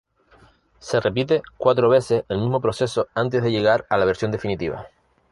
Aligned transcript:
Se 0.79 0.99
repite 0.99 1.43
cuatro 1.57 1.87
veces 1.87 2.23
el 2.27 2.39
mismo 2.39 2.59
proceso 2.59 3.07
antes 3.13 3.43
de 3.43 3.51
llegar 3.51 3.85
a 3.87 3.97
la 3.97 4.05
versión 4.05 4.31
definitiva. 4.31 4.87